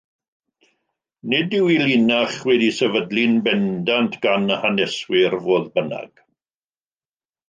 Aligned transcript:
Nid 1.33 1.51
yw 1.57 1.67
ei 1.73 1.75
linach 1.81 2.37
wedi 2.49 2.69
ei 2.69 2.75
sefydlu'n 2.77 3.35
bendant 3.49 4.17
gan 4.23 4.49
haneswyr, 4.63 5.37
fodd 5.45 5.69
bynnag. 5.77 6.15